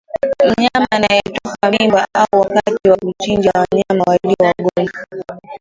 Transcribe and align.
mnyama 0.45 0.87
anayetupa 0.91 1.71
mimba 1.71 2.05
au 2.13 2.39
wakati 2.41 2.89
wa 2.89 2.97
kuchinja 2.97 3.51
wanyama 3.55 4.03
walio 4.07 4.35
wagonjwa 4.39 5.41